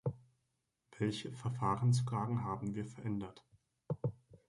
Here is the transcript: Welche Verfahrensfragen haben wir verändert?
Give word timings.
Welche 0.97 1.31
Verfahrensfragen 1.31 2.43
haben 2.43 2.73
wir 2.73 2.87
verändert? 2.87 3.45